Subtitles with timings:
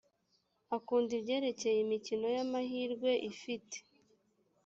[0.75, 3.77] akunda ibyerekeye imikino y amahirwe ifite